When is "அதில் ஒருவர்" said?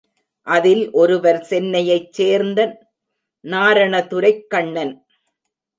0.47-1.39